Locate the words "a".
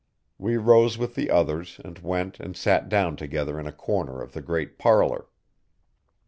3.67-3.71